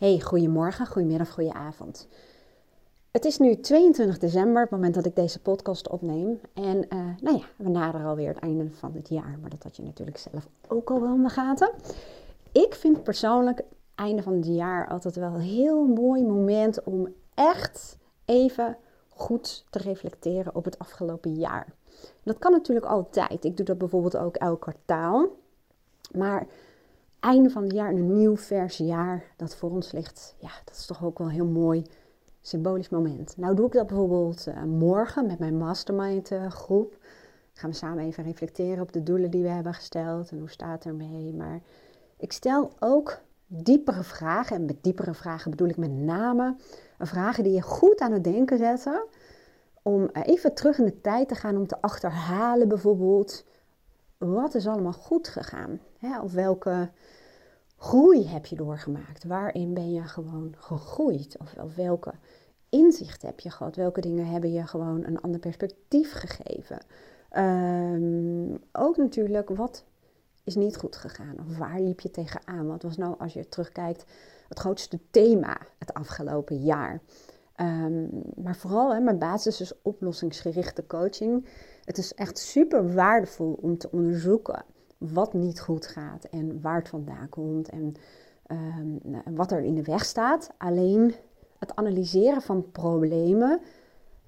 [0.00, 2.08] Hey, goedemorgen, goedemiddag, goedenavond.
[3.10, 6.40] Het is nu 22 december, het moment dat ik deze podcast opneem.
[6.54, 9.76] En uh, nou ja, we naderen alweer het einde van het jaar, maar dat had
[9.76, 11.70] je natuurlijk zelf ook al wel in de gaten.
[12.52, 17.08] Ik vind persoonlijk het einde van het jaar altijd wel een heel mooi moment om
[17.34, 18.76] echt even
[19.08, 21.66] goed te reflecteren op het afgelopen jaar.
[22.22, 23.44] Dat kan natuurlijk altijd.
[23.44, 25.28] Ik doe dat bijvoorbeeld ook elk kwartaal.
[26.12, 26.46] Maar
[27.20, 30.86] einde van het jaar, een nieuw vers jaar dat voor ons ligt, ja, dat is
[30.86, 31.84] toch ook wel een heel mooi
[32.40, 33.36] symbolisch moment.
[33.36, 36.98] Nou doe ik dat bijvoorbeeld uh, morgen met mijn mastermind uh, groep.
[37.52, 40.84] Gaan we samen even reflecteren op de doelen die we hebben gesteld en hoe staat
[40.84, 41.34] ermee.
[41.34, 41.60] Maar
[42.16, 44.56] ik stel ook diepere vragen.
[44.56, 46.56] En met diepere vragen bedoel ik met name
[46.98, 49.04] vragen die je goed aan het denken zetten.
[49.82, 53.44] Om even terug in de tijd te gaan om te achterhalen bijvoorbeeld
[54.18, 55.80] wat is allemaal goed gegaan.
[56.00, 56.20] Hè?
[56.20, 56.90] Of welke
[57.76, 59.24] groei heb je doorgemaakt?
[59.24, 61.36] Waarin ben je gewoon gegroeid?
[61.38, 62.12] Of, welke
[62.68, 63.76] inzicht heb je gehad?
[63.76, 66.78] Welke dingen hebben je gewoon een ander perspectief gegeven?
[67.36, 69.84] Um, ook natuurlijk, wat
[70.44, 71.36] is niet goed gegaan?
[71.46, 72.66] Of waar liep je tegenaan?
[72.66, 74.04] Wat was nou, als je terugkijkt,
[74.48, 77.00] het grootste thema het afgelopen jaar?
[77.56, 81.46] Um, maar vooral, hè, mijn basis is oplossingsgerichte coaching.
[81.84, 84.64] Het is echt super waardevol om te onderzoeken
[85.00, 87.94] wat niet goed gaat en waar het vandaan komt en
[88.50, 89.00] um,
[89.34, 90.50] wat er in de weg staat.
[90.58, 91.14] Alleen
[91.58, 93.60] het analyseren van problemen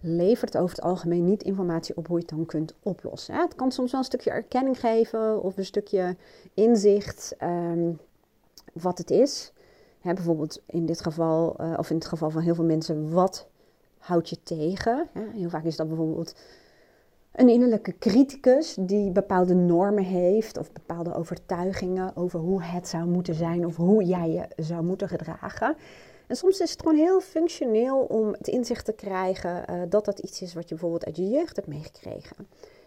[0.00, 3.34] levert over het algemeen niet informatie op hoe je het dan kunt oplossen.
[3.34, 6.16] Het kan soms wel een stukje erkenning geven of een stukje
[6.54, 7.98] inzicht um,
[8.72, 9.52] wat het is.
[10.02, 13.46] bijvoorbeeld in dit geval, uh, of in het geval van heel veel mensen, wat
[13.98, 15.08] houdt je tegen?
[15.12, 16.34] heel vaak is dat bijvoorbeeld
[17.32, 23.34] een innerlijke criticus die bepaalde normen heeft of bepaalde overtuigingen over hoe het zou moeten
[23.34, 25.76] zijn of hoe jij je zou moeten gedragen.
[26.26, 30.18] En soms is het gewoon heel functioneel om het inzicht te krijgen uh, dat dat
[30.18, 32.36] iets is wat je bijvoorbeeld uit je jeugd hebt meegekregen.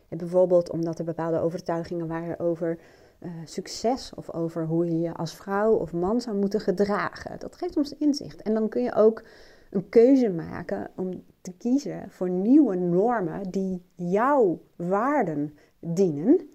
[0.09, 2.77] En bijvoorbeeld omdat er bepaalde overtuigingen waren over
[3.19, 7.39] uh, succes of over hoe je je als vrouw of man zou moeten gedragen.
[7.39, 8.41] Dat geeft ons inzicht.
[8.41, 9.23] En dan kun je ook
[9.69, 16.49] een keuze maken om te kiezen voor nieuwe normen die jouw waarden dienen.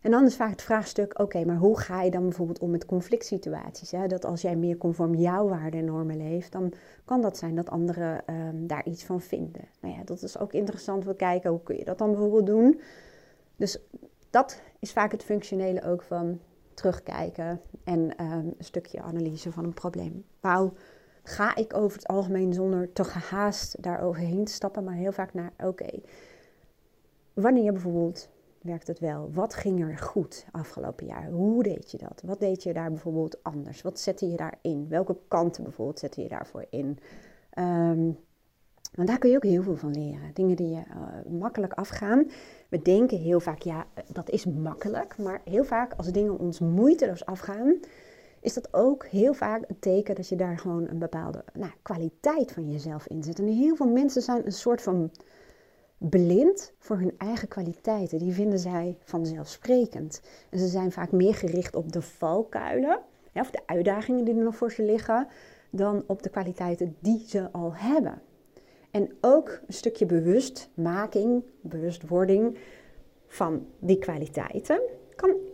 [0.00, 2.86] En dan is vaak het vraagstuk: oké, maar hoe ga je dan bijvoorbeeld om met
[2.86, 3.90] conflict situaties?
[3.90, 4.06] Hè?
[4.06, 6.72] Dat als jij meer conform jouw waarden en normen leeft, dan
[7.04, 9.68] kan dat zijn dat anderen um, daar iets van vinden.
[9.80, 11.04] Nou ja, dat is ook interessant.
[11.04, 12.80] We kijken hoe kun je dat dan bijvoorbeeld doen.
[13.56, 13.78] Dus
[14.30, 16.40] dat is vaak het functionele ook van
[16.74, 20.24] terugkijken en um, een stukje analyse van een probleem.
[20.40, 20.72] Wauw
[21.22, 25.34] ga ik over het algemeen zonder te gehaast daar overheen te stappen, maar heel vaak
[25.34, 26.00] naar, oké,
[27.32, 28.28] wanneer bijvoorbeeld
[28.60, 29.30] werkt het wel?
[29.32, 31.30] Wat ging er goed afgelopen jaar?
[31.30, 32.22] Hoe deed je dat?
[32.24, 33.82] Wat deed je daar bijvoorbeeld anders?
[33.82, 34.88] Wat zette je daarin?
[34.88, 36.98] Welke kanten bijvoorbeeld zette je daarvoor in?
[37.58, 38.18] Um,
[38.94, 40.30] want daar kun je ook heel veel van leren.
[40.34, 42.30] Dingen die je uh, makkelijk afgaan.
[42.68, 45.18] We denken heel vaak, ja, dat is makkelijk.
[45.18, 47.80] Maar heel vaak als dingen ons moeiteloos afgaan,
[48.40, 52.52] is dat ook heel vaak een teken dat je daar gewoon een bepaalde nou, kwaliteit
[52.52, 53.38] van jezelf in zet.
[53.38, 55.10] En heel veel mensen zijn een soort van
[55.98, 58.18] blind voor hun eigen kwaliteiten.
[58.18, 60.20] Die vinden zij vanzelfsprekend.
[60.50, 63.00] En ze zijn vaak meer gericht op de valkuilen,
[63.32, 65.28] of de uitdagingen die er nog voor ze liggen,
[65.70, 68.22] dan op de kwaliteiten die ze al hebben.
[68.90, 72.58] En ook een stukje bewustmaking, bewustwording
[73.26, 74.80] van die kwaliteiten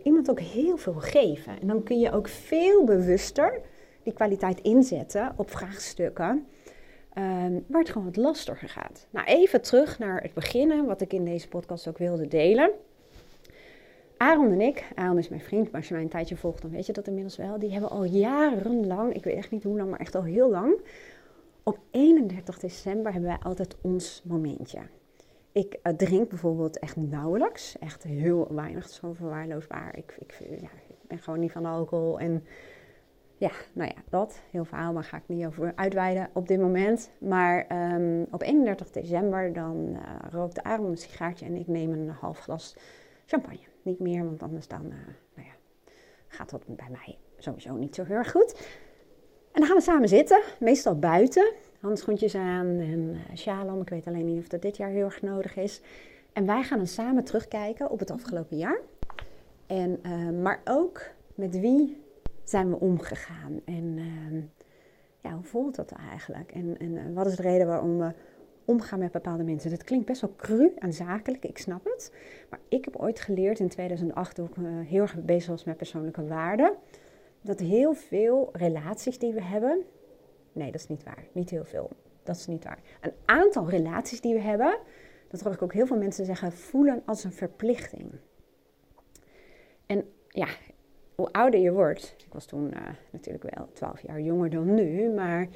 [0.07, 1.59] iemand ook heel veel geven.
[1.61, 3.61] En dan kun je ook veel bewuster
[4.03, 6.47] die kwaliteit inzetten op vraagstukken
[7.17, 9.07] um, waar het gewoon wat lastiger gaat.
[9.09, 12.71] Nou, even terug naar het beginnen, wat ik in deze podcast ook wilde delen.
[14.17, 16.71] Aaron en ik, Aaron is mijn vriend, maar als je mij een tijdje volgt, dan
[16.71, 17.59] weet je dat inmiddels wel.
[17.59, 20.81] Die hebben al jarenlang, ik weet echt niet hoe lang, maar echt al heel lang.
[21.63, 24.79] Op 31 december hebben wij altijd ons momentje.
[25.51, 27.77] Ik uh, drink bijvoorbeeld echt nauwelijks.
[27.79, 28.89] Echt heel weinig.
[28.89, 29.97] zo verwaarloosbaar.
[29.97, 32.19] Ik, ik, ja, ik ben gewoon niet van alcohol.
[32.19, 32.45] En
[33.37, 34.41] ja, nou ja, dat.
[34.51, 37.11] Heel verhaal, maar ga ik niet over uitweiden op dit moment.
[37.17, 39.99] Maar um, op 31 december dan uh,
[40.31, 42.75] rookt Aaron een sigaartje en ik neem een half glas
[43.25, 43.65] champagne.
[43.81, 44.91] Niet meer, want anders dan, uh,
[45.35, 45.53] nou ja,
[46.27, 48.67] gaat dat bij mij sowieso niet zo heel erg goed.
[49.51, 51.53] En dan gaan we samen zitten, meestal buiten
[51.87, 53.81] handschoentjes aan en uh, sjaal om.
[53.81, 55.81] Ik weet alleen niet of dat dit jaar heel erg nodig is.
[56.33, 58.79] En wij gaan dan samen terugkijken op het afgelopen jaar.
[59.67, 61.01] En, uh, maar ook
[61.35, 62.03] met wie
[62.43, 63.61] zijn we omgegaan?
[63.65, 64.43] En uh,
[65.21, 66.51] ja, hoe voelt dat eigenlijk?
[66.51, 68.11] En, en uh, wat is de reden waarom we
[68.65, 69.69] omgaan met bepaalde mensen?
[69.69, 72.11] Dat klinkt best wel cru en zakelijk, ik snap het.
[72.49, 76.27] Maar ik heb ooit geleerd in 2008, toen ik heel erg bezig was met persoonlijke
[76.27, 76.73] waarden,
[77.41, 79.83] dat heel veel relaties die we hebben,
[80.57, 81.27] Nee, dat is niet waar.
[81.31, 81.89] Niet heel veel.
[82.23, 82.79] Dat is niet waar.
[83.01, 84.77] Een aantal relaties die we hebben,
[85.27, 88.11] dat hoor ik ook heel veel mensen zeggen, voelen als een verplichting.
[89.85, 90.47] En ja,
[91.15, 95.09] hoe ouder je wordt, ik was toen uh, natuurlijk wel 12 jaar jonger dan nu,
[95.09, 95.47] maar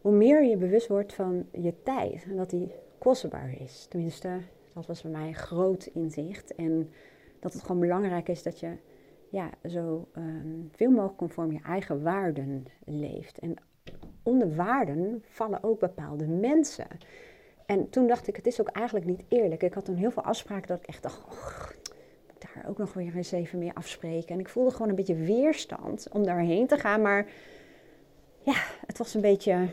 [0.00, 3.86] hoe meer je bewust wordt van je tijd en dat die kostbaar is.
[3.88, 4.40] Tenminste,
[4.74, 6.54] dat was voor mij een groot inzicht.
[6.54, 6.90] En
[7.40, 8.76] dat het gewoon belangrijk is dat je
[9.34, 13.38] ja, zo um, veel mogelijk conform je eigen waarden leeft.
[13.38, 13.54] En
[14.22, 16.86] onder waarden vallen ook bepaalde mensen.
[17.66, 19.62] En toen dacht ik, het is ook eigenlijk niet eerlijk.
[19.62, 22.92] Ik had toen heel veel afspraken dat ik echt dacht, moet ik daar ook nog
[22.92, 24.34] weer eens even mee afspreken.
[24.34, 27.02] En ik voelde gewoon een beetje weerstand om daarheen te gaan.
[27.02, 27.26] Maar
[28.40, 28.56] ja,
[28.86, 29.68] het was een beetje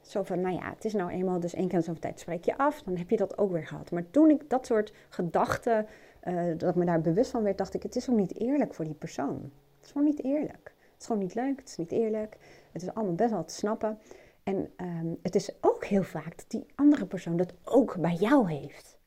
[0.00, 2.56] zo van, nou ja, het is nou eenmaal, dus één keer zoveel tijd spreek je
[2.56, 3.90] af, dan heb je dat ook weer gehad.
[3.90, 5.86] Maar toen ik dat soort gedachten,
[6.24, 8.84] uh, dat me daar bewust van werd, dacht ik, het is ook niet eerlijk voor
[8.84, 9.50] die persoon.
[9.76, 10.74] Het is gewoon niet eerlijk.
[10.92, 12.36] Het is gewoon niet leuk, het is niet eerlijk.
[12.72, 13.98] Het is allemaal best wel te snappen.
[14.42, 18.50] En um, het is ook heel vaak dat die andere persoon dat ook bij jou
[18.50, 18.98] heeft.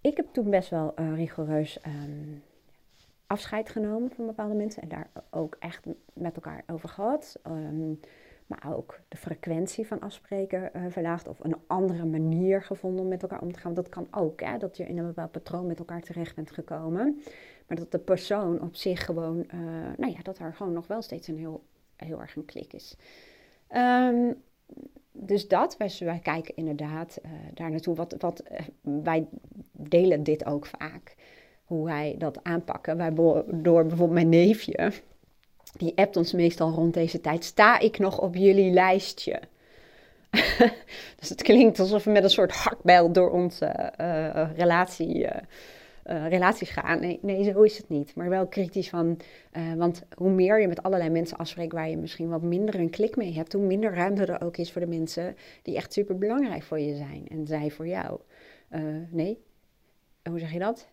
[0.00, 2.42] Ik heb toen best wel uh, rigoureus um,
[3.26, 7.38] afscheid genomen van bepaalde mensen en daar ook echt met elkaar over gehad.
[7.46, 8.00] Um,
[8.46, 13.22] maar ook de frequentie van afspreken uh, verlaagd of een andere manier gevonden om met
[13.22, 13.74] elkaar om te gaan.
[13.74, 17.22] Dat kan ook, hè, dat je in een bepaald patroon met elkaar terecht bent gekomen.
[17.66, 19.60] Maar dat de persoon op zich gewoon, uh,
[19.96, 21.64] nou ja, dat er gewoon nog wel steeds een heel,
[21.96, 22.96] heel erg een klik is.
[23.76, 24.42] Um,
[25.12, 27.94] dus dat, wij, wij kijken inderdaad uh, daar naartoe.
[27.94, 28.42] Wat, wat,
[28.80, 29.26] wij
[29.72, 31.14] delen dit ook vaak,
[31.64, 32.96] hoe wij dat aanpakken.
[32.96, 34.92] Wij door bijvoorbeeld mijn neefje,
[35.76, 37.44] die appt ons meestal rond deze tijd.
[37.44, 39.40] Sta ik nog op jullie lijstje?
[41.18, 45.30] dus het klinkt alsof we met een soort hakbijl door onze uh, relatie, uh,
[46.06, 47.00] uh, relaties gaan.
[47.00, 48.14] Nee, nee, zo is het niet.
[48.14, 49.20] Maar wel kritisch van,
[49.76, 53.16] want hoe meer je met allerlei mensen afspreekt waar je misschien wat minder een klik
[53.16, 56.62] mee hebt, hoe minder ruimte er ook is voor de mensen die echt super belangrijk
[56.62, 58.20] voor je zijn en zij voor jou.
[59.10, 59.38] nee,
[60.22, 60.86] hoe zeg je dat?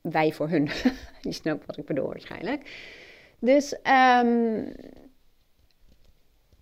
[0.00, 0.68] Wij voor hun.
[1.20, 2.62] je snapt wat ik bedoel waarschijnlijk.
[3.40, 4.72] Dus um,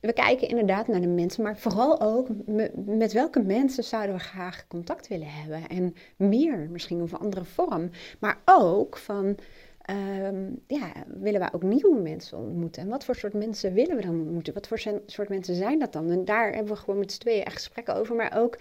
[0.00, 2.28] we kijken inderdaad naar de mensen, maar vooral ook
[2.74, 5.68] met welke mensen zouden we graag contact willen hebben.
[5.68, 7.90] En meer, misschien of een andere vorm.
[8.18, 9.36] Maar ook van,
[9.90, 12.82] um, ja, willen we ook nieuwe mensen ontmoeten?
[12.82, 14.54] En wat voor soort mensen willen we dan ontmoeten?
[14.54, 16.10] Wat voor soort mensen zijn dat dan?
[16.10, 18.16] En daar hebben we gewoon met z'n tweeën echt gesprekken over.
[18.16, 18.58] Maar ook,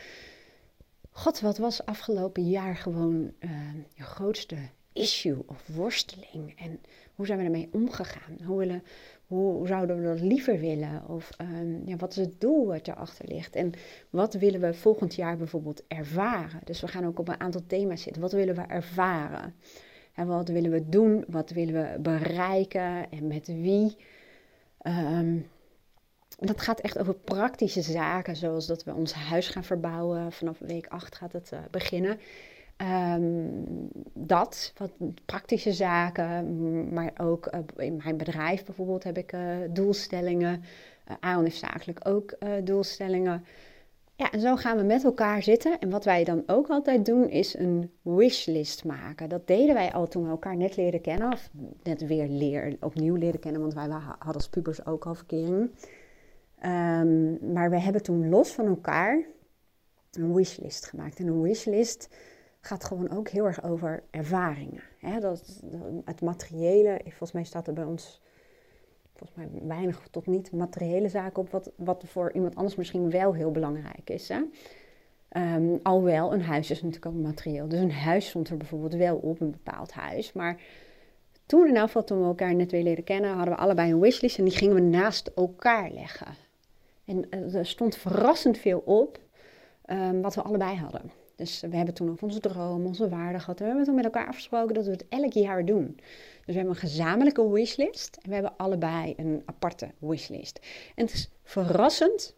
[1.12, 3.52] god, wat was afgelopen jaar gewoon uh,
[3.94, 4.58] je grootste
[4.94, 6.60] issue of worsteling?
[6.60, 6.80] En
[7.18, 8.38] hoe zijn we ermee omgegaan?
[8.44, 8.82] Hoe,
[9.28, 11.08] hoe zouden we dat liever willen?
[11.08, 13.56] Of um, ja, wat is het doel wat erachter ligt?
[13.56, 13.72] En
[14.10, 16.60] wat willen we volgend jaar bijvoorbeeld ervaren?
[16.64, 18.22] Dus we gaan ook op een aantal thema's zitten.
[18.22, 19.54] Wat willen we ervaren?
[20.14, 21.24] En wat willen we doen?
[21.28, 23.12] Wat willen we bereiken?
[23.12, 23.98] En met wie?
[24.82, 25.48] Um,
[26.40, 30.32] dat gaat echt over praktische zaken, zoals dat we ons huis gaan verbouwen.
[30.32, 32.20] Vanaf week 8 gaat het uh, beginnen.
[32.82, 34.92] Um, dat, wat
[35.26, 40.64] praktische zaken, maar ook uh, in mijn bedrijf bijvoorbeeld heb ik uh, doelstellingen.
[41.10, 43.46] Uh, Aaron heeft zakelijk ook doelstellingen.
[44.16, 45.80] Ja, en zo gaan we met elkaar zitten.
[45.80, 49.30] En wat wij dan ook altijd doen, is een wishlist maken.
[49.30, 51.32] Dat deden wij al toen we elkaar net leren kennen.
[51.32, 51.50] Of
[51.84, 55.72] net weer leer, opnieuw leren kennen, want wij hadden als pubers ook al verkering.
[56.66, 59.26] Um, maar we hebben toen los van elkaar
[60.12, 61.20] een wishlist gemaakt.
[61.20, 62.10] En een wishlist
[62.68, 64.82] gaat gewoon ook heel erg over ervaringen.
[65.20, 65.64] Dat,
[66.06, 68.22] het materiële, volgens mij staat er bij ons
[69.18, 73.34] volgens mij weinig tot niet materiële zaken op, wat, wat voor iemand anders misschien wel
[73.34, 74.30] heel belangrijk is.
[74.30, 74.42] Hè?
[75.56, 77.68] Um, alhoewel, een huis is natuurlijk ook materieel.
[77.68, 80.34] Dus een huis stond er bijvoorbeeld wel op, een bepaald huis.
[80.34, 80.62] Maar
[81.46, 84.38] toen in geval, toen we elkaar net weer leren kennen, hadden we allebei een wishlist
[84.38, 86.28] en die gingen we naast elkaar leggen.
[87.06, 89.20] En eh, er stond verrassend veel op
[89.86, 91.12] um, wat we allebei hadden.
[91.38, 93.60] Dus we hebben toen over onze droom, onze waarden gehad.
[93.60, 95.96] We hebben toen met elkaar afgesproken dat we het elk jaar doen.
[95.96, 96.06] Dus
[96.46, 100.60] we hebben een gezamenlijke wishlist en we hebben allebei een aparte wishlist.
[100.96, 102.36] En het is verrassend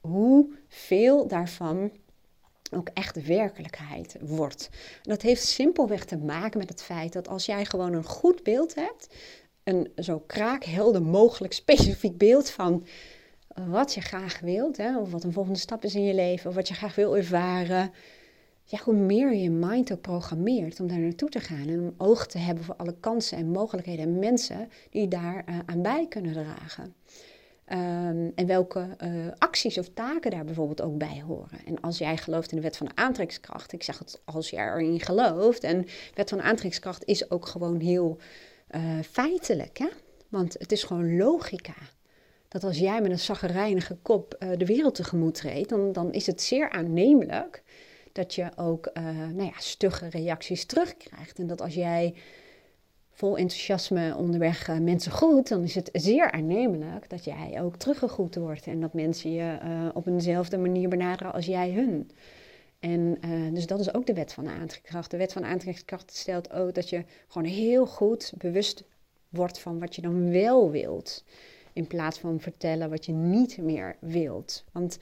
[0.00, 1.90] hoeveel daarvan
[2.72, 4.68] ook echt werkelijkheid wordt.
[4.72, 8.42] En dat heeft simpelweg te maken met het feit dat als jij gewoon een goed
[8.42, 9.14] beeld hebt,
[9.64, 12.86] een zo kraakhelder mogelijk specifiek beeld van
[13.68, 16.56] wat je graag wilt, hè, of wat een volgende stap is in je leven, of
[16.56, 17.92] wat je graag wil ervaren,
[18.70, 22.26] ja, hoe meer je mind ook programmeert om daar naartoe te gaan en om oog
[22.26, 26.32] te hebben voor alle kansen en mogelijkheden en mensen die daar uh, aan bij kunnen
[26.32, 26.94] dragen.
[27.72, 31.58] Um, en welke uh, acties of taken daar bijvoorbeeld ook bij horen.
[31.66, 34.66] En als jij gelooft in de wet van de aantrekkingskracht, ik zeg het als jij
[34.66, 38.18] erin gelooft, en de wet van de aantrekkingskracht is ook gewoon heel
[38.70, 39.88] uh, feitelijk, hè?
[40.28, 41.74] want het is gewoon logica.
[42.48, 46.42] dat als jij met een zaggerijnige kop de wereld tegemoet treedt, dan, dan is het
[46.42, 47.62] zeer aannemelijk
[48.12, 51.38] dat je ook uh, nou ja, stugge reacties terugkrijgt.
[51.38, 52.14] En dat als jij
[53.10, 58.34] vol enthousiasme onderweg uh, mensen groet, dan is het zeer aannemelijk dat jij ook teruggegroet
[58.34, 58.66] wordt.
[58.66, 59.58] En dat mensen je
[59.94, 62.10] op eenzelfde manier benaderen als jij hun.
[62.78, 63.18] En
[63.54, 65.10] dus dat is ook de wet van de aantrekkingskracht.
[65.10, 68.84] De wet van de aantrekkingskracht stelt ook dat je gewoon heel goed bewust
[69.28, 71.24] wordt van wat je dan wel wilt.
[71.72, 74.64] In plaats van vertellen wat je niet meer wilt.
[74.72, 74.98] Want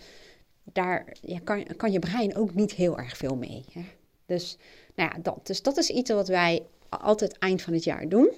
[0.72, 1.12] daar
[1.44, 3.64] kan, kan je brein ook niet heel erg veel mee.
[3.72, 3.84] Hè?
[4.26, 4.56] Dus,
[4.94, 5.46] nou ja, dat.
[5.46, 8.32] dus dat is iets wat wij altijd eind van het jaar doen.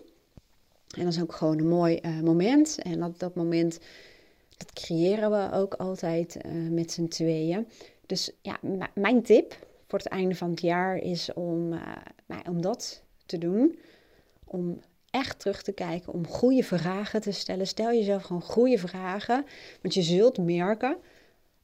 [0.96, 2.78] En dat is ook gewoon een mooi uh, moment.
[2.82, 3.78] En dat, dat moment,
[4.56, 7.68] dat creëren we ook altijd uh, met z'n tweeën.
[8.06, 8.58] Dus ja,
[8.94, 11.80] mijn tip voor het einde van het jaar is om, uh,
[12.48, 13.78] om dat te doen.
[14.44, 17.66] Om echt terug te kijken, om goede vragen te stellen.
[17.66, 19.44] Stel jezelf gewoon goede vragen.
[19.82, 20.96] Want je zult merken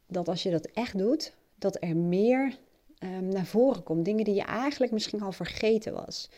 [0.06, 2.58] dat als je dat echt doet, dat er meer
[2.98, 4.04] um, naar voren komt.
[4.04, 6.30] Dingen die je eigenlijk misschien al vergeten was.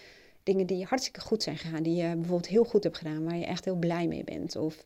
[0.42, 3.46] Dingen die hartstikke goed zijn gegaan, die je bijvoorbeeld heel goed hebt gedaan, waar je
[3.46, 4.56] echt heel blij mee bent.
[4.56, 4.84] Of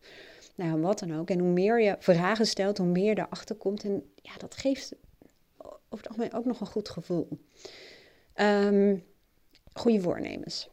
[0.55, 1.31] nou, wat dan ook.
[1.31, 3.85] En hoe meer je vragen stelt, hoe meer je erachter komt.
[3.85, 4.95] En ja, dat geeft
[5.59, 7.29] over het algemeen ook nog een goed gevoel.
[8.37, 9.05] Um,
[9.73, 10.71] goede voornemens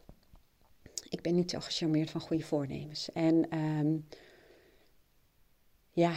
[1.10, 3.12] ik ben niet zo gecharmeerd van goede voornemens.
[3.12, 3.96] En ehm,
[5.90, 6.14] ja,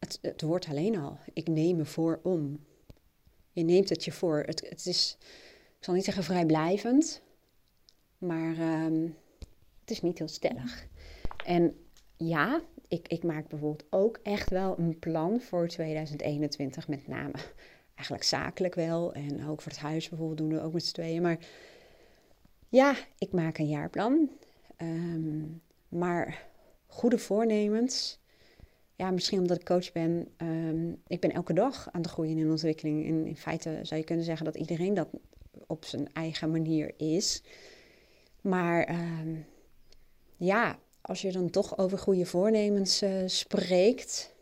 [0.00, 1.18] het, het wordt alleen al.
[1.32, 2.64] Ik neem me voor om.
[3.52, 4.38] Je neemt het je voor.
[4.46, 5.16] Het, het is,
[5.78, 7.22] ik zal niet zeggen vrijblijvend,
[8.18, 9.08] maar ehm,
[9.80, 10.86] het is niet heel stellig.
[11.44, 11.76] En
[12.16, 17.34] ja, ik, ik maak bijvoorbeeld ook echt wel een plan voor 2021, met name.
[17.94, 21.22] Eigenlijk zakelijk wel en ook voor het huis bijvoorbeeld doen we ook met z'n tweeën.
[21.22, 21.38] Maar
[22.68, 24.30] ja, ik maak een jaarplan.
[24.76, 25.42] Ehm,
[25.88, 26.46] maar
[26.86, 28.19] goede voornemens.
[29.00, 30.28] Ja, misschien omdat ik coach ben.
[30.36, 33.06] Um, ik ben elke dag aan het groeien in ontwikkeling.
[33.06, 35.08] En in feite zou je kunnen zeggen dat iedereen dat
[35.66, 37.42] op zijn eigen manier is.
[38.40, 39.34] Maar ehm,
[40.36, 44.34] ja, als je dan toch over goede voornemens uh, spreekt.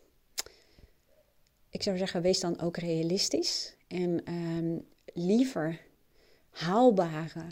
[1.71, 3.77] Ik zou zeggen, wees dan ook realistisch.
[3.88, 4.23] En
[5.15, 5.81] liever
[6.50, 7.45] haalbare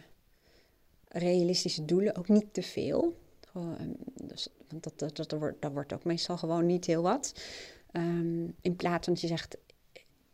[1.08, 3.16] realistische doelen, ook niet te veel.
[3.56, 3.90] Ehm,
[4.26, 7.32] dus, want dat, dat, dat, wordt, dat wordt ook meestal gewoon niet heel wat.
[7.92, 9.56] Um, in plaats van dat je zegt,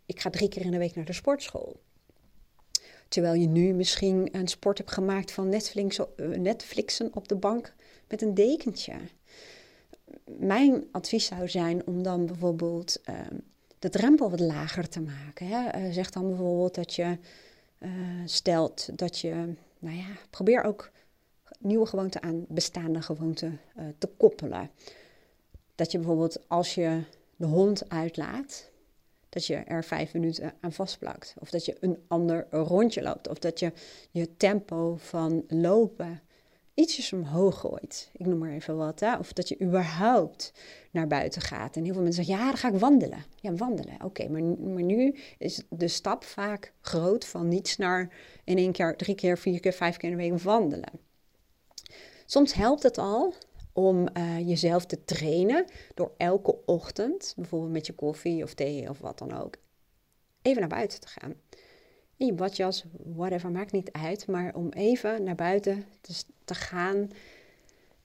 [0.07, 1.81] ik ga drie keer in de week naar de sportschool.
[3.09, 7.75] Terwijl je nu misschien een sport hebt gemaakt van eh, Netflixen op de bank
[8.09, 8.95] met een dekentje.
[10.25, 13.43] Mijn advies zou zijn om dan bijvoorbeeld um,
[13.79, 15.47] de drempel wat lager te maken.
[15.47, 15.79] Hè?
[15.79, 17.19] Uh, zeg dan bijvoorbeeld dat je
[17.79, 17.91] uh,
[18.25, 20.91] stelt dat je nou ja, probeer ook
[21.59, 24.71] nieuwe gewoonten aan bestaande gewoonten uh, te koppelen.
[25.75, 27.02] Dat je bijvoorbeeld als je
[27.37, 28.71] de hond uitlaat,
[29.28, 31.35] dat je er vijf minuten aan vastplakt.
[31.38, 33.28] Of dat je een ander rondje loopt.
[33.28, 33.73] Of dat je
[34.11, 36.21] je tempo van lopen
[36.75, 38.11] ietsjes omhoog gooit.
[38.12, 39.00] Ik noem maar even wat.
[39.00, 39.16] Hè?
[39.16, 40.52] Of dat je überhaupt
[40.90, 41.76] naar buiten gaat.
[41.76, 43.25] En heel veel mensen zeggen, ja, dan ga ik wandelen.
[43.40, 44.04] Ja, wandelen.
[44.04, 48.11] Oké, maar, maar nu is de stap vaak groot van niets naar
[48.44, 50.90] in één keer, drie keer, vier keer, vijf keer in de week wandelen.
[52.26, 53.35] Soms helpt het al
[53.73, 55.64] om uh, jezelf te trainen
[55.95, 59.57] door elke ochtend, bijvoorbeeld met je koffie of thee of wat dan ook,
[60.43, 61.35] even naar buiten te gaan
[62.23, 64.26] in je badjas, whatever, maakt niet uit.
[64.26, 67.11] Maar om even naar buiten te, te gaan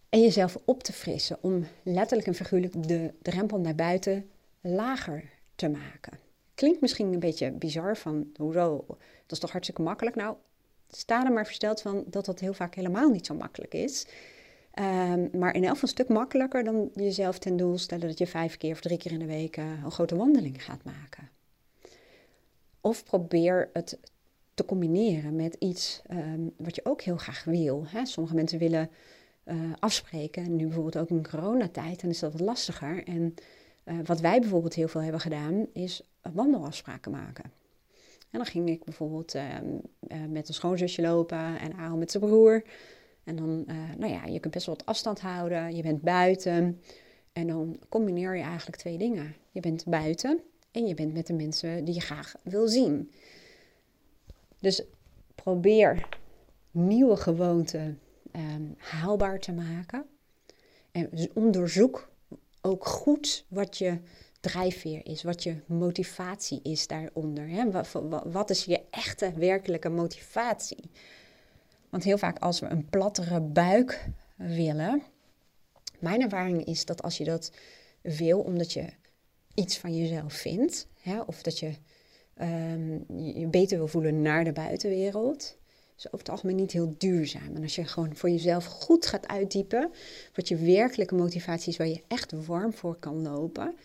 [0.10, 1.38] en jezelf op te frissen.
[1.42, 4.30] Om letterlijk en figuurlijk de drempel naar buiten
[4.62, 5.24] lager
[5.56, 6.20] te maken.
[6.56, 10.16] Klinkt misschien een beetje bizar van, hoezo, dat is toch hartstikke makkelijk?
[10.16, 10.36] Nou,
[10.90, 14.06] sta er maar versteld van dat dat heel vaak helemaal niet zo makkelijk is.
[14.80, 18.28] Um, maar in elk geval een stuk makkelijker dan jezelf ten doel stellen dat je
[18.28, 21.30] vijf keer of drie keer in de week uh, een grote wandeling gaat maken.
[22.82, 23.98] Of probeer het
[24.54, 27.84] te combineren met iets ehm, wat je ook heel graag wil.
[27.88, 28.06] Hè?
[28.06, 28.90] Sommige mensen willen
[29.46, 33.04] uh, afspreken, nu bijvoorbeeld ook in coronatijd, dan is dat wat lastiger.
[33.04, 33.36] En
[33.86, 36.02] uh, wat wij bijvoorbeeld heel veel hebben gedaan, is
[36.34, 37.52] wandelafspraken maken.
[38.38, 39.44] En dan ging ik bijvoorbeeld uh,
[40.30, 42.64] met een schoonzusje lopen en Aaron met zijn broer.
[43.24, 43.66] En dan,
[43.98, 46.82] nou ja, je kunt best wel wat afstand houden, je bent buiten.
[47.34, 49.36] En dan combineer je eigenlijk twee dingen.
[49.52, 50.42] Je bent buiten
[50.72, 53.12] en je bent met de mensen die je graag wil zien.
[54.60, 54.84] Dus
[55.36, 56.08] probeer
[56.72, 58.00] nieuwe gewoonten
[58.32, 60.06] ehm, haalbaar te maken.
[60.92, 62.10] En onderzoek
[62.62, 63.98] ook goed wat je
[64.40, 67.50] drijfveer is, wat je motivatie is daaronder.
[67.50, 67.66] Hè?
[68.32, 70.92] Wat, is je echte, werkelijke motivatie?
[71.90, 75.04] Want heel vaak als we een plattere buik willen,
[76.00, 77.52] mijn ervaring is dat als je dat
[78.02, 78.86] wil omdat je
[79.54, 81.74] iets van jezelf vindt, hè, of dat je
[82.34, 85.58] ehm, je beter wil voelen naar de buitenwereld,
[85.98, 87.56] is over het algemeen niet heel duurzaam.
[87.56, 89.92] En als je gewoon voor jezelf goed gaat uitdiepen,
[90.34, 93.76] wat je werkelijke motivatie is, waar je echt warm voor kan lopen,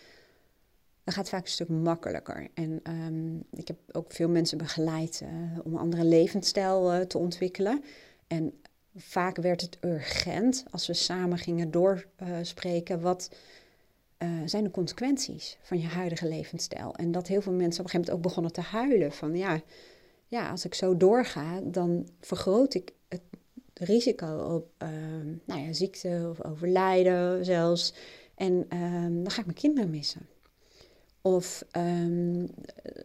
[1.04, 2.49] dan gaat vaak een stuk makkelijker.
[2.54, 5.28] En ehm, ik heb ook veel mensen begeleid uh,
[5.64, 7.85] om een andere levensstijl uh, te ontwikkelen.
[8.26, 8.52] En
[8.97, 13.00] vaak werd het urgent als we samen gingen doorspreken.
[13.00, 13.30] Wat
[14.44, 16.94] zijn de consequenties van je huidige levensstijl?
[16.94, 19.12] En dat heel veel mensen op een gegeven moment ook begonnen te huilen.
[19.12, 19.61] Van ja,
[20.26, 23.23] ja als ik zo doorga, dan vergroot ik het
[23.75, 27.94] risico op ehm, nou ja, ziekte of overlijden zelfs.
[28.35, 30.26] En ehm, dan ga ik mijn kinderen missen.
[31.23, 32.49] Of um,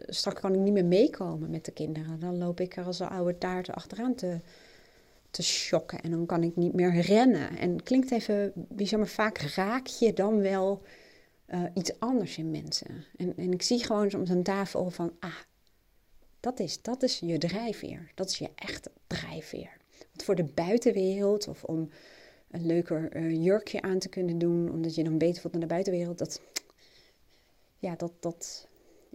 [0.08, 2.20] straks kan ik niet meer meekomen met de kinderen.
[2.20, 4.40] Dan loop ik er als een oude taart achteraan te,
[5.32, 6.02] te shocken.
[6.02, 7.58] En dan kan ik niet meer rennen.
[7.58, 10.82] En klinkt even bizar, maar vaak raak je dan wel
[11.48, 13.06] uh, iets anders in mensen.
[13.18, 15.36] En, en ik zie gewoon soms een tafel van, ah,
[16.40, 18.12] dat is, dat is je drijfveer.
[18.16, 19.78] Dat is je echte drijfveer.
[19.98, 21.90] Want voor de buitenwereld of om
[22.52, 25.74] een leuker uh, jurkje aan te kunnen doen, omdat je dan beter voelt naar de
[25.74, 26.42] buitenwereld, dat,
[27.80, 28.68] ja, dat, dat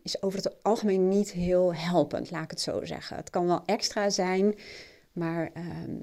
[0.02, 3.16] is over het algemeen niet heel helpend, laat ik het zo zeggen.
[3.16, 4.54] Het kan wel extra zijn,
[5.12, 6.00] maar um,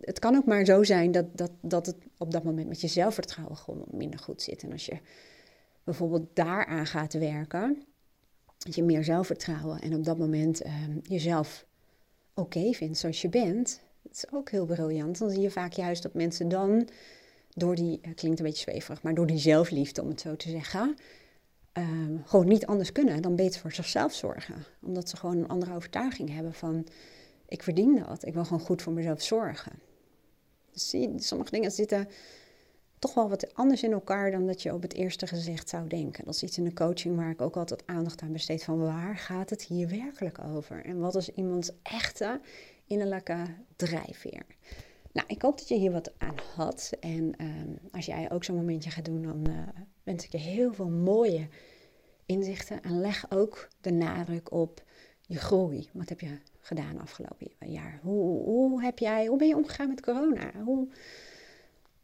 [0.00, 2.88] het kan ook maar zo zijn dat, dat, dat het op dat moment met je
[2.88, 4.62] zelfvertrouwen gewoon minder goed zit.
[4.62, 4.98] En als je
[5.84, 7.82] bijvoorbeeld daaraan gaat werken,
[8.58, 11.66] dat je meer zelfvertrouwen en op dat moment um, jezelf
[12.34, 15.18] oké vindt zoals je bent, dat is ook heel briljant.
[15.18, 16.88] Dan zie je vaak juist dat mensen dan
[17.54, 20.96] door die, klinkt een beetje zweverig, maar door die zelfliefde, om het zo te zeggen,
[21.78, 24.64] um, gewoon niet anders kunnen dan beter voor zichzelf zorgen.
[24.82, 26.86] Omdat ze gewoon een andere overtuiging hebben van
[27.48, 29.72] ik verdien dat, ik wil gewoon goed voor mezelf zorgen.
[30.72, 32.08] Dus zie, sommige dingen zitten
[32.98, 36.24] toch wel wat anders in elkaar dan dat je op het eerste gezicht zou denken.
[36.24, 39.16] Dat is iets in de coaching waar ik ook altijd aandacht aan besteed van waar
[39.16, 40.84] gaat het hier werkelijk over?
[40.84, 42.40] En wat is iemands echte
[42.86, 43.44] innerlijke
[43.76, 44.46] drijfveer?
[45.16, 46.92] Nou, ik hoop dat je hier wat aan had.
[47.00, 49.68] En um, als jij ook zo'n momentje gaat doen, dan uh,
[50.02, 51.48] wens ik je heel veel mooie
[52.26, 52.82] inzichten.
[52.82, 54.84] En leg ook de nadruk op
[55.20, 55.88] je groei.
[55.92, 58.00] Wat heb je gedaan afgelopen jaar?
[58.02, 60.52] Hoe, hoe, heb jij, hoe ben je omgegaan met corona?
[60.64, 60.88] Hoe,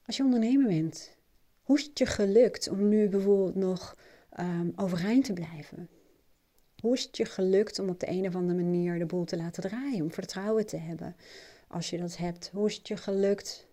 [0.06, 1.16] als je ondernemer bent,
[1.62, 3.96] hoe is het je gelukt om nu bijvoorbeeld nog
[4.40, 5.88] um, overeind te blijven?
[6.80, 9.36] Hoe is het je gelukt om op de een of andere manier de boel te
[9.36, 11.16] laten draaien, om vertrouwen te hebben?
[11.72, 13.66] Als je dat hebt, hoe is het je gelukt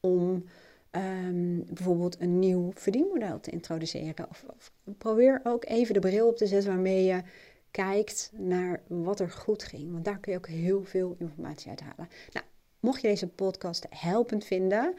[0.00, 0.44] om
[0.90, 4.28] um, bijvoorbeeld een nieuw verdienmodel te introduceren?
[4.28, 7.22] Of, of, probeer ook even de bril op te zetten waarmee je
[7.70, 9.92] kijkt naar wat er goed ging.
[9.92, 12.08] Want daar kun je ook heel veel informatie uit halen.
[12.32, 12.46] Nou,
[12.80, 14.94] mocht je deze podcast helpend vinden,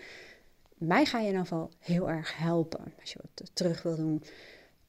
[0.77, 2.93] mij ga je in ieder geval heel erg helpen.
[2.99, 4.23] Als je wat terug wil doen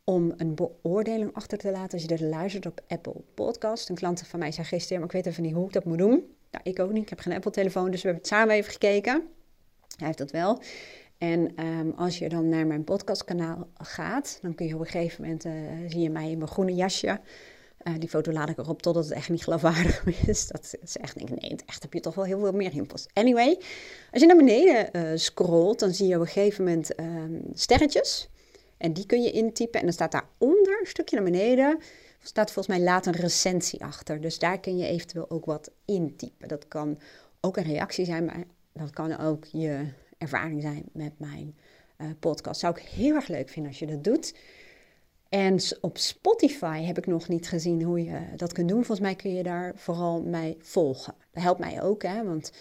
[0.04, 3.88] om een beoordeling achter te laten als je dit luistert op Apple Podcast.
[3.88, 5.98] Een klant van mij zei gisteren, maar ik weet even niet hoe ik dat moet
[5.98, 6.34] doen.
[6.52, 7.02] Nou, ik ook niet.
[7.02, 9.22] Ik heb geen Apple-telefoon, dus we hebben het samen even gekeken.
[9.96, 10.62] Hij heeft dat wel.
[11.18, 15.22] En um, als je dan naar mijn podcastkanaal gaat, dan kun je op een gegeven
[15.22, 15.52] moment, uh,
[15.86, 17.20] zie je mij in mijn groene jasje.
[17.82, 20.46] Uh, die foto laat ik erop totdat het echt niet geloofwaardig is.
[20.46, 23.10] Dat is echt, denk ik, nee, echt heb je toch wel heel veel meer inpost.
[23.12, 23.58] Anyway,
[24.10, 28.28] als je naar beneden uh, scrolt, dan zie je op een gegeven moment um, sterretjes.
[28.76, 29.80] En die kun je intypen.
[29.80, 31.78] En dan staat daaronder, een stukje naar beneden,
[32.22, 34.20] staat volgens mij laat een recensie achter.
[34.20, 36.48] Dus daar kun je eventueel ook wat intypen.
[36.48, 36.98] Dat kan
[37.40, 39.86] ook een reactie zijn, maar dat kan ook je
[40.18, 41.56] ervaring zijn met mijn
[41.98, 42.60] uh, podcast.
[42.60, 44.34] Zou ik heel erg leuk vinden als je dat doet.
[45.28, 48.84] En op Spotify heb ik nog niet gezien hoe je dat kunt doen.
[48.84, 51.14] Volgens mij kun je daar vooral mij volgen.
[51.32, 52.52] Dat helpt mij ook, hè, want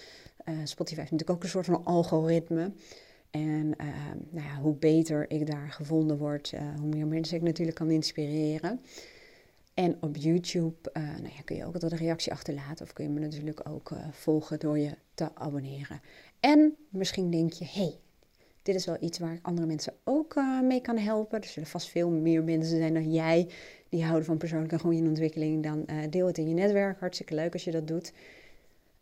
[0.46, 2.72] uh, Spotify heeft natuurlijk ook een soort van algoritme.
[3.30, 3.88] En uh,
[4.30, 8.82] nou ja, hoe beter ik daar gevonden word, hoe meer mensen ik natuurlijk kan inspireren.
[9.74, 12.86] En op YouTube uh, nou ja, kun je ook altijd een reactie achterlaten.
[12.86, 16.02] Of kun je me natuurlijk ook volgen door je te abonneren.
[16.40, 17.96] En misschien denk je, hey,
[18.62, 21.42] dit is wel iets waar ik andere mensen ook mee kan helpen.
[21.42, 23.50] Er zullen vast veel meer mensen zijn dan jij
[23.90, 25.64] die houden van persoonlijke groei en ontwikkeling.
[25.64, 27.00] Dan deel het in je netwerk.
[27.00, 28.14] Hartstikke leuk als je dat doet.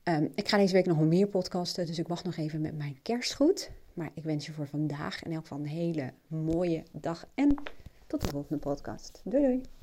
[0.03, 2.77] Um, ik ga deze week nog wel meer podcasten, dus ik wacht nog even met
[2.77, 3.71] mijn kerstgoed.
[3.93, 7.55] Maar ik wens je voor vandaag in elk geval een hele mooie dag en
[8.07, 9.21] tot de volgende podcast.
[9.23, 9.78] Doei doei!